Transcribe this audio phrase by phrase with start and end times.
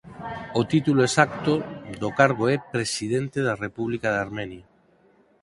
[0.59, 1.53] O título exacto
[2.01, 4.65] do cargo é "Presidente da República de Armenia".